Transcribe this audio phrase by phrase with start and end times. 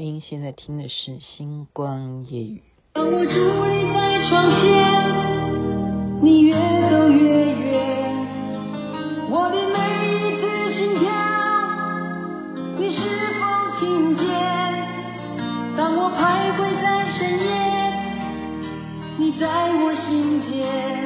[0.00, 2.56] 您现在听的是《星光夜语》。
[2.94, 4.64] 当我伫立在窗前，
[6.22, 7.76] 你越走越远，
[9.28, 9.76] 我的每
[10.16, 10.42] 一次
[10.72, 11.04] 心跳，
[12.78, 12.98] 你是
[13.36, 13.44] 否
[13.78, 14.24] 听见？
[15.76, 17.52] 当我徘徊在深夜，
[19.18, 19.44] 你在
[19.84, 20.99] 我心间，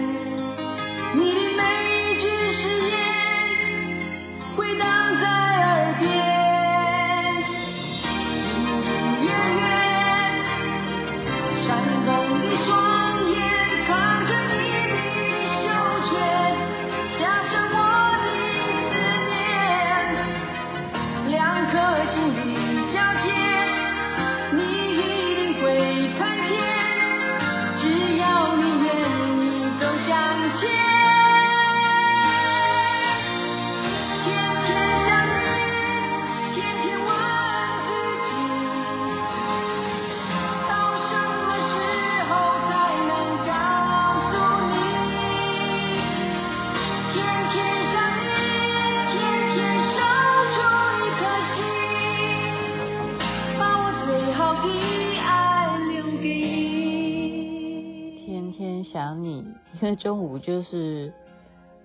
[59.39, 61.13] 因为中午就是，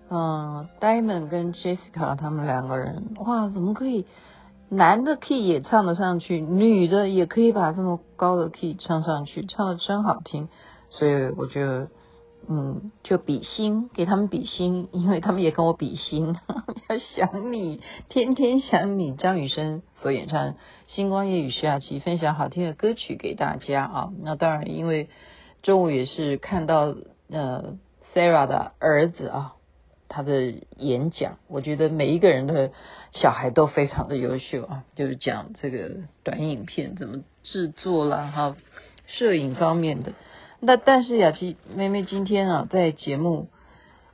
[0.09, 4.06] 嗯，Diamond 跟 Jessica 他们两个人，哇，怎么可以
[4.69, 10.50] 男的 key 也唱得上去，女的也可以把这么高的 key 唱上去，唱得真好听。
[10.89, 11.88] 所以我觉得，
[12.47, 16.36] 嗯，就比心，给他们比心，因为他们也跟我比心。
[16.89, 20.50] 要想你，天天想你，张雨生所演唱
[20.88, 24.09] 《星光夜雨》徐雅琪分享好听的歌曲给大家啊。
[24.23, 25.09] 那当然，因为
[25.61, 26.95] 中午也是看到
[27.30, 27.77] 呃。
[28.16, 29.53] Sarah 的儿子啊，
[30.08, 32.72] 他的演讲，我觉得每一个人的
[33.11, 35.91] 小孩都非常的优秀啊， 就是讲这个
[36.23, 38.55] 短影片怎么制作啦，哈，
[39.05, 40.13] 摄影方面的。
[40.59, 43.47] 那但是雅琪妹妹今天啊，在节目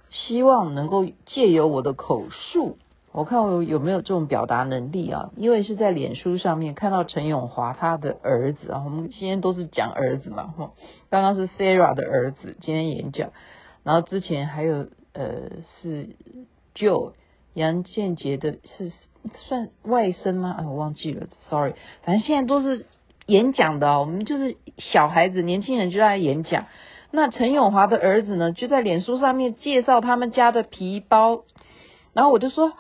[0.09, 2.77] 希望能够借由我的口述，
[3.15, 5.31] 我看我有没有这种表达能力啊？
[5.37, 10.71] 因为是在脸书上面看到陈永华他的儿子啊，我们今天都是讲儿子嘛，哈，
[11.09, 13.29] 刚刚是 Sarah 的儿子今天演讲。
[13.83, 15.49] 然后之前还有呃
[15.81, 16.09] 是
[16.73, 17.13] 就
[17.53, 18.91] 杨建杰的是
[19.33, 20.53] 算外甥吗？
[20.59, 21.73] 啊，我忘记了，sorry。
[22.03, 22.85] 反正现在都是
[23.27, 26.65] 演讲的，我们就是小孩子、年轻人就在演讲。
[27.11, 31.43] 那陈永华的儿子呢，就在脸书上面介绍他们家的皮包，
[32.11, 32.73] 然后我就说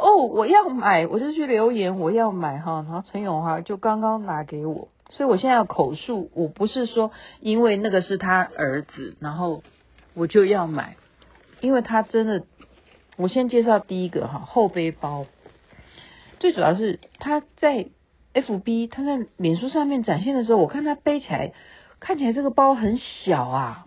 [0.00, 2.84] 哦，我要买，我就去留言我要买哈。
[2.86, 9.62] 然后陈永华就刚刚拿给我，所以我现在要口述，我不是说因为那个是他儿子，然后。
[10.12, 10.96] 我就要买，
[11.60, 12.42] 因为他真的。
[13.16, 15.24] 我先介绍第一个哈，后背包。
[16.40, 17.86] 最主要是他在
[18.34, 21.52] FB，他在脸书上面展现的时候，我看他背起来，
[22.00, 23.86] 看起来这个包很小啊，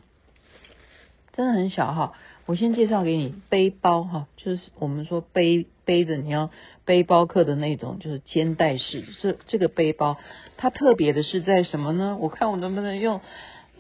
[1.34, 2.14] 真的很小哈。
[2.46, 6.50] 我先介绍给你背包哈，就是我们说背背着你要
[6.86, 9.04] 背包客的那种，就是肩带式。
[9.20, 10.18] 这这个背包，
[10.58, 12.18] 它特别的是在什么呢？
[12.20, 13.22] 我看我能不能用。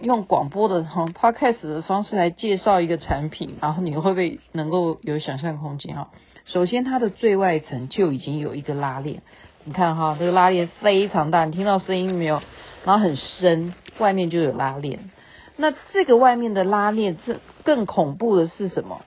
[0.01, 6.09] 用广播的哈 Podcast 的方式来介绍一个产品，然后你会不会能够有想象空间哈？
[6.45, 9.21] 首先，它的最外层就已经有一个拉链，
[9.63, 12.41] 你看哈，这个拉链非常大，你听到声音没有？
[12.83, 15.11] 然后很深，外面就有拉链。
[15.57, 19.05] 那这个外面的拉链，这更恐怖的是什么？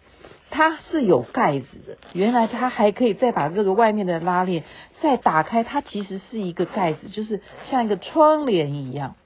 [0.57, 1.99] 它是有盖子的。
[2.15, 4.65] 原来它还可以再把这个外面的拉链
[5.03, 9.17] 再打开，它其实是一个盖子，就是像一个窗帘一样。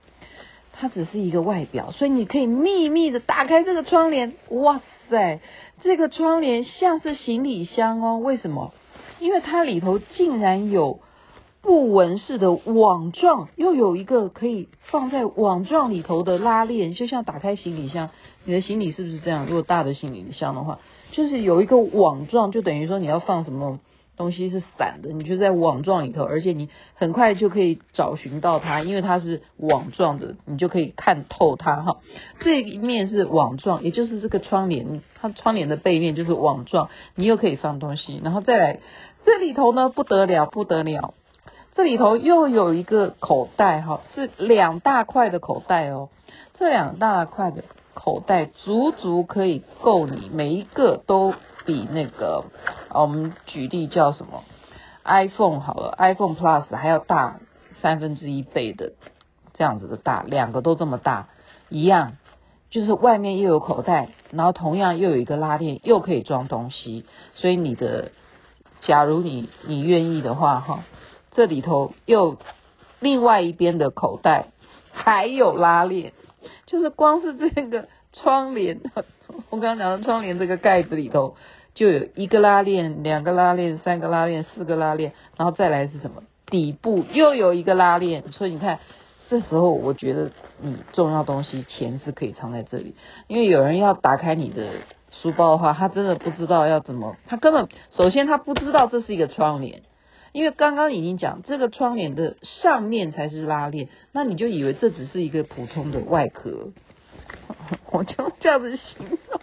[0.72, 4.32] 它只是一个外表，所以你可以秘密的打开这个窗帘。
[4.48, 5.38] 哇塞，
[5.80, 8.18] 这个窗帘像是行李箱哦。
[8.18, 8.72] 为什么？
[9.20, 10.98] 因为它里头竟然有
[11.60, 18.10] 布纹式的网状，又有一个可以放在网状里头的拉链，就像打开行李箱。
[18.44, 19.46] 你的行李是不是这样？
[19.46, 20.80] 如果大的行李箱的话，
[21.12, 23.78] 就是有一个网状，就等于说你要放什么？
[24.16, 31.96] 东西是散的，你就在网状里头，而且你很快就可以找寻到它，因为它是网状的，你就可以看透它哈。
[32.40, 38.80] 这一面是网状，也就是这个窗帘，它窗帘的背面就是网状，你又可以放东西，然后再来
[39.24, 41.14] 这里头呢，不得了不得了，
[41.72, 46.10] 这里头又有一个口袋哈，是两大块的口袋哦，
[46.58, 47.64] 这两大块的
[48.02, 51.34] 口袋足足可以够你每一个都。
[51.66, 52.46] 比那个，
[52.88, 54.44] 我们举例叫什么
[55.04, 57.38] ？iPhone 好了，iPhone Plus 还要大
[57.82, 58.94] 三分之一倍的
[59.52, 61.28] 这样子的大，两个都这么大，
[61.68, 62.16] 一样，
[62.70, 67.04] 就是外面又有口袋，然后同样又有一个拉链，又可以装东西。
[67.34, 68.10] 所以你的，
[68.80, 70.82] 假如你你愿意的话，哈，
[71.32, 72.38] 这里头又
[73.00, 74.46] 另外一边的口袋
[74.92, 76.14] 还有拉链，
[76.66, 78.80] 就是光是这个窗帘，
[79.50, 81.36] 我刚刚讲的窗帘这个盖子里头
[81.74, 86.22] 就有一个拉链、两个拉链、三个拉链、四个拉链，然后再来是什么？
[86.46, 88.80] 底部又有一个拉链，所以你看，
[89.28, 92.96] 这时候我觉得你重要东西钱是可以藏在这里，
[93.28, 94.72] 因为有人要打开你的
[95.10, 99.82] 书包的话，他真的不知道要怎么，他根本首先他不知道这是一个窗帘。
[100.32, 106.68] 因为刚刚已经讲，这个窗帘的上面才是拉链，那你就以为这只是一个普通的外壳，
[107.90, 109.40] 我就这样子形容。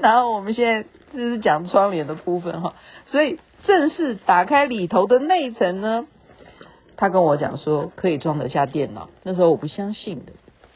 [0.00, 2.74] 然后我们现在就是讲窗帘的部分哈，
[3.06, 6.06] 所以正式打开里头的内层呢，
[6.96, 10.32] 他跟我讲说可以装得下电脑，那时候我不相信的。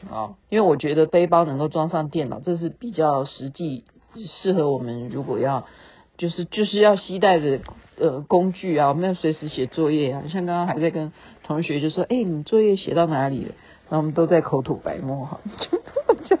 [0.09, 3.83] 啊，因为我觉得背包能够装上电脑，这是比较实际，
[4.41, 5.67] 适合我们如果要
[6.21, 7.59] 就是就是要携带的。
[7.99, 10.23] 呃，工具啊，我们要随时写作业啊。
[10.27, 11.13] 像刚刚还在跟
[11.43, 13.53] 同学就说，哎，你作业写到哪里了？
[13.89, 15.39] 然后我们都在口吐白沫哈。
[16.25, 16.35] 就，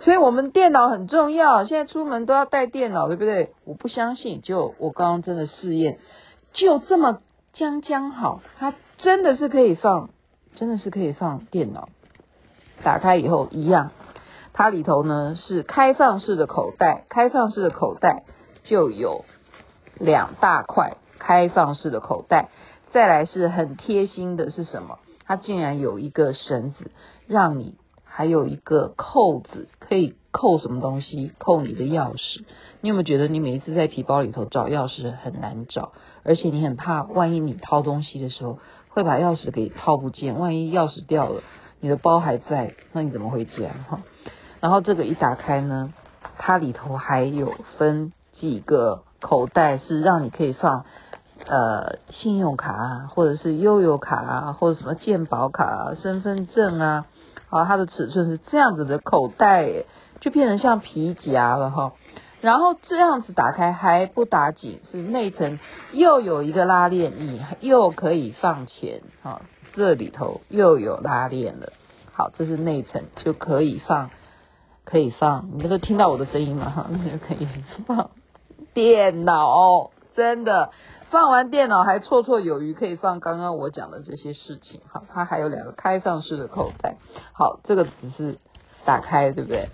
[0.00, 3.52] 所以我们电脑很重要，现在出门都要带电脑，对不对？
[3.64, 6.00] 我不相信，就我刚刚真的试验，
[6.52, 7.20] 就这么
[7.52, 10.10] 将将好，它真的是可以放，
[10.56, 11.88] 真的是可以放电脑。
[12.82, 13.92] 打开以后一样，
[14.52, 18.24] 它里头呢是开放式的口袋，开放式的口袋
[18.70, 19.24] 就有。
[19.98, 22.48] 两大块开放式的口袋，
[22.92, 24.98] 再来是很贴心的是什么？
[25.26, 26.92] 它竟然有一个绳子，
[27.26, 27.74] 让你
[28.04, 31.32] 还有一个扣子，可以扣什么东西？
[31.38, 32.44] 扣你的钥匙。
[32.80, 35.92] 你有没有觉得你每一次在皮包里头找钥匙很难找？
[36.22, 41.42] 而且你很怕，万一你掏东西的时候会把钥匙给掏不见，万一钥匙掉了，
[41.80, 43.70] 你的包还在，那你怎么回家？
[43.88, 44.00] 哈。
[44.60, 45.92] 然后这个一打开呢，
[46.38, 49.02] 它里头还有分几个。
[49.22, 50.86] 口袋是让你可以放
[51.46, 57.04] 呃信用卡啊，或者是悠游卡啊，或者什么健保卡啊、身份证啊，
[57.50, 59.84] 好，它的尺寸是这样子的口袋，
[60.22, 61.92] 就变成像皮夹了哈。
[62.40, 65.58] 然后这样子打开还不打紧，是内层
[65.92, 69.42] 又有一个拉链，你又可以放钱哈，
[69.74, 71.74] 这里头又有拉链了。
[72.14, 74.08] 好，这是内层就可以放，
[74.86, 76.70] 可以放，你们都听到我的声音吗？
[76.70, 77.46] 哈，那就可以
[77.86, 78.08] 放。
[78.74, 80.70] 电脑真的
[81.10, 84.80] 放完电脑还绰绰有余，可以放刚刚我讲的这些事情。
[84.88, 86.96] 好，它还有两个开放式的口袋。
[87.32, 88.38] 好，这个只是
[88.84, 89.68] 打开，对不对？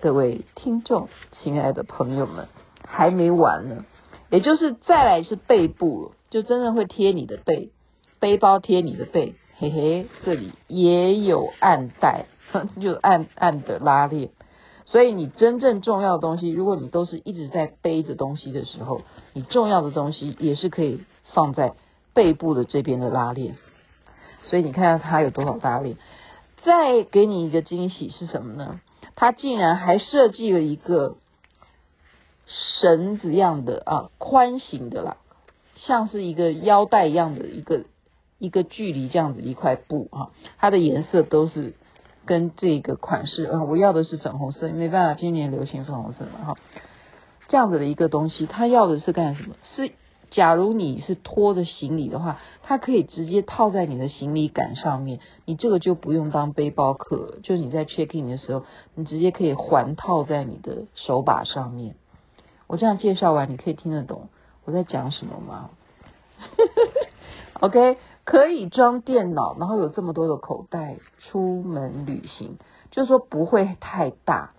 [0.00, 2.48] 各位听众，亲爱的朋友们，
[2.86, 3.84] 还没完呢。
[4.30, 7.70] 也就是再来是背部了，就真的会贴你的背，
[8.18, 9.34] 背包贴你的背。
[9.56, 12.26] 嘿嘿，这里也有暗袋，
[12.82, 14.30] 就暗暗的拉链。
[14.86, 19.00] 所以你真正重要的东西，如果你都是一直在背着东西的时候，
[19.32, 21.00] 你重要的东西也是可以
[21.32, 21.72] 放在
[22.12, 23.56] 背部的这边的拉链。
[24.50, 25.96] 所以你看看它有多少拉链。
[26.62, 28.80] 再给你一个惊喜是什么呢？
[29.16, 31.16] 它竟然还设计了一个
[32.46, 35.16] 绳子样的啊，宽型的啦，
[35.76, 37.84] 像是一个腰带一样的一个
[38.38, 41.74] 一个距离这样子一块布啊，它的颜色都是。
[42.26, 46.56] 跟这个款式，啊，我要的是粉红色，没办法，今年流行粉红色嘛，哈，
[47.48, 49.54] 这样子的一个东西，他要的是干什么？
[49.76, 49.92] 是
[50.30, 58.64] 假如你是拖着行李的话，它可以直接套在你的行李杆上面，你这个就不用当背包客，就是你在 check in 的时候，
[58.96, 61.94] 你直接可以环套在你的手把上面。
[62.66, 64.28] 我这样介绍完，你可以听得懂
[64.64, 65.70] 我在讲什么吗
[67.60, 67.98] ？OK。
[68.26, 72.56] 可以装电脑，然后有这么多的口袋，出门旅行，
[72.90, 74.54] 就是说不会太大，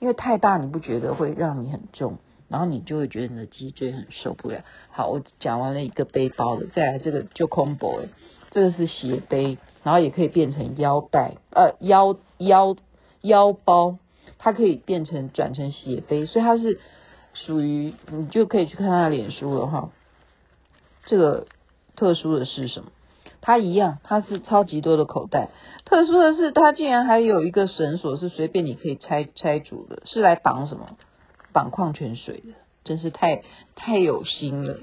[0.00, 4.62] 因为太大你不觉得会让你很重，然后你就会觉得你的脊椎很受不了。
[4.90, 8.08] 好，我讲完了一个背包的，再来这个就 combo，
[8.50, 12.74] 这个是斜背，然后也可以变成腰带，呃腰腰
[13.20, 13.98] 腰包，
[14.38, 16.80] 它可以变成转成斜背，所以它是
[17.32, 19.90] 属于你就可以去看他的脸书了哈。
[21.06, 21.46] 这个
[21.96, 22.90] 特殊的是什么？
[23.40, 25.50] 它一样，它是超级多的口袋。
[25.84, 30.96] 特殊的是，它竟然还有一个绳索，是随便你可以拆拆组的，是来绑什么？
[31.52, 33.42] 绑矿泉水的，真是太
[33.76, 34.78] 太有心了。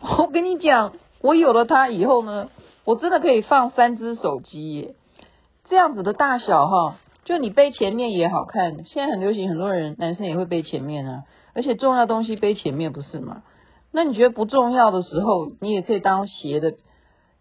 [0.00, 2.50] 我跟你讲，我有了它以后呢，
[2.84, 4.94] 我真的可以放三只手机耶，
[5.68, 8.84] 这样子的大小哈，就你背前面也好看。
[8.84, 11.22] 现在很流行，很多人男生也会背前面啊，
[11.54, 13.42] 而且重要东西背前面不是吗？
[13.98, 16.74] 那你觉得不重要的时候，你也可以当斜的。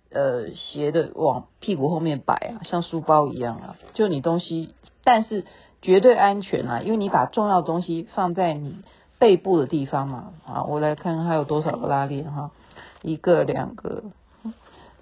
[0.09, 4.73] 呃，斜的往屁股后面摆啊，像书包一样啊，就你东西，
[5.03, 5.43] 但是
[5.81, 8.77] 绝对安全啊，因为你把重要的东西放在你
[9.19, 10.31] 背部的地方嘛。
[10.47, 12.51] 啊，我来看看还有多少个拉链哈，
[13.01, 14.05] 一个、两个、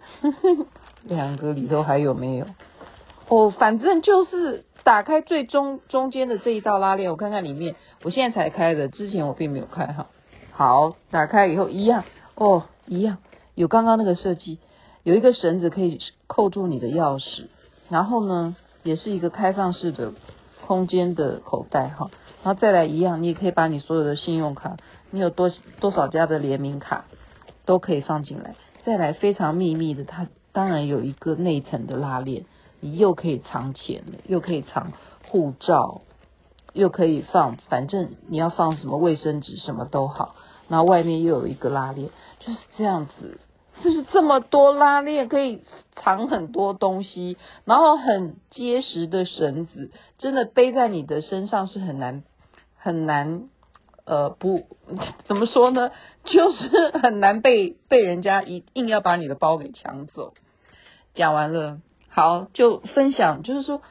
[1.05, 2.47] 两个里头还有没有？
[3.29, 7.75] 哦，反正就是打开最中中间的这一道拉链，我看看里面。
[8.03, 10.07] 我现在才开的，之前我并没有开哈。
[10.57, 13.17] 好，打开以后一样哦，一样
[13.55, 14.57] 有刚刚那个设计，
[15.03, 17.47] 有一个绳子可以扣住你的钥匙，
[17.89, 20.13] 然后呢，也是一个开放式的
[20.65, 22.09] 空间的口袋哈。
[22.41, 24.77] 然后再来一样，你也可以把你所有的信用卡，
[25.11, 27.03] 你有多多少家的联名卡
[27.65, 28.55] 都可以放进来。
[28.85, 32.45] 再来非常秘密的，它当然有一个内层的拉链，
[32.79, 34.93] 你又可以藏钱了，又可以藏
[35.27, 35.99] 护照，
[36.75, 40.35] 又可以放，反正你要放什么卫生纸什么都好。
[40.67, 43.39] 然后外面又有一个拉链，就是这样子，
[43.83, 45.63] 就是这么多拉链可以
[45.95, 49.89] 藏很多东西，然后很结实的绳子，
[50.19, 52.23] 真的背在你的身上是很难
[52.77, 53.49] 很难。
[54.07, 54.67] 呃，不，
[55.27, 55.89] 怎么说呢？
[56.25, 60.35] 就是很难被被人家一硬要把你的包给抢走。
[61.15, 61.79] 讲完了，
[62.09, 63.81] 好，就分享，就是说，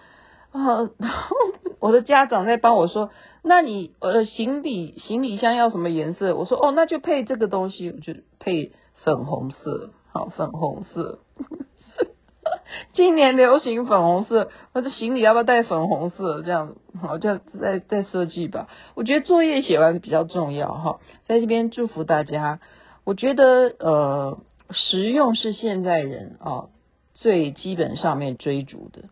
[0.54, 1.37] 呃， 然后
[1.80, 3.11] 我的家长在帮我说，
[3.42, 6.37] 那你呃行李行李箱要什么颜色？
[6.37, 11.18] 我说哦，那就配这个东西，我就配粉红色，好，粉红色。
[12.92, 16.42] 今年流行粉红色，或者行李要不要带粉红色？
[16.42, 18.68] 这样，好，这样再再设计吧。
[18.94, 22.61] 我觉得作业写完比较重要哈，在这边祝福大家。
[23.02, 24.38] 我觉得呃，
[24.70, 26.68] 实用是现在人啊
[27.12, 29.02] 最基本上面追逐的。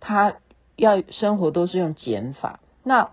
[0.00, 0.36] 他
[0.76, 3.10] 要生活都是用减法，那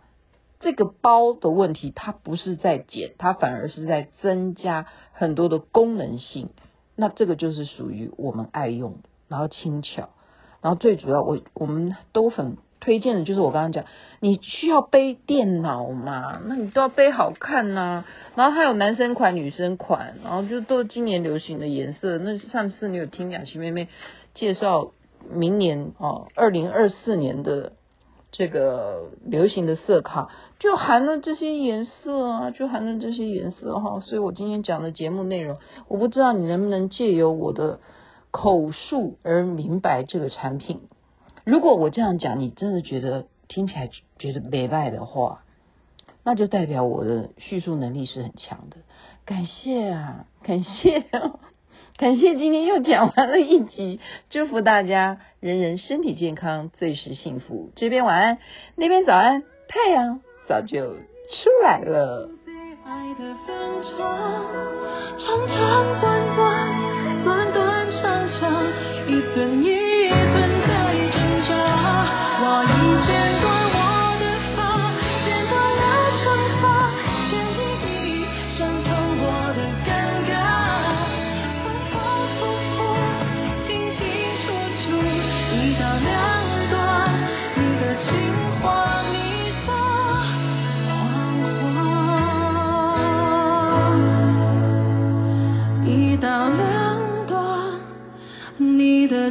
[0.60, 6.50] 这个包的问题，它不是在减，它反而是在增加很多的功能性。
[6.96, 9.10] 那这个就是属于我们爱用的。
[9.28, 10.10] 然后轻巧，
[10.62, 13.86] 然后最主要，我我们都很推荐的，就是我刚刚讲，
[14.20, 18.04] 你需要背电脑嘛，那你都要背好看呐、
[18.36, 22.18] 然后还有男生款、女生款，然后就都今年流行的颜色。
[22.18, 23.88] 那上次你有听雅琪妹妹
[24.34, 24.92] 介绍
[25.30, 27.74] 明年哦，二零二四年的
[28.32, 37.80] 这个流行的色卡，就含了这些颜色啊，就含了这些颜色哈、所以我今天讲的节目内容，我不知道你能不能借由我的。
[38.34, 40.88] 口述而明白这个产品。
[41.44, 45.44] 如果我这样讲，你真的觉得听起来觉得没败的话，
[46.24, 48.78] 那就代表我的叙述能力是很强的。
[49.26, 51.04] 感谢啊，感谢，
[52.02, 54.00] 感谢今天又讲完了一集，
[54.32, 57.70] 祝福大家人人身体健康，最是幸福。
[57.76, 58.40] 这边晚安，
[58.76, 60.98] 那边早安，太阳早就出
[61.64, 62.32] 来了。
[69.08, 69.91] 一寸一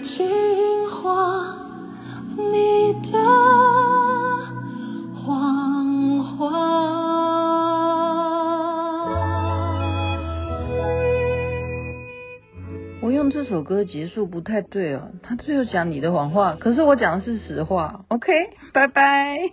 [0.03, 0.27] 情
[0.91, 1.13] 话，
[2.37, 3.19] 你的
[5.15, 6.49] 谎话。
[13.03, 18.05] 我用这首歌结束不太对哦，他最后讲你的谎话，可是我讲的是实话。
[18.09, 19.51] OK，拜拜。